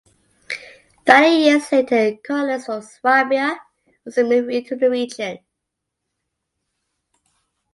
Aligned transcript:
Thirty 1.05 1.43
years 1.43 1.71
later 1.71 2.15
colonists 2.23 2.65
from 2.65 2.81
Swabia 2.81 3.59
also 4.03 4.27
moved 4.27 4.49
into 4.51 4.75
the 4.75 4.89
region. 4.89 5.37